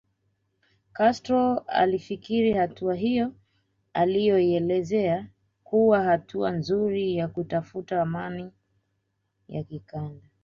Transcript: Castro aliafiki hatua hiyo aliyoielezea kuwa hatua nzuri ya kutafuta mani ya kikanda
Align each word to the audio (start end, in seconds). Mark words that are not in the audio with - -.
Castro 0.93 1.59
aliafiki 1.67 2.53
hatua 2.53 2.95
hiyo 2.95 3.31
aliyoielezea 3.93 5.27
kuwa 5.63 6.03
hatua 6.03 6.51
nzuri 6.51 7.15
ya 7.15 7.27
kutafuta 7.27 8.05
mani 8.05 8.51
ya 9.47 9.63
kikanda 9.63 10.29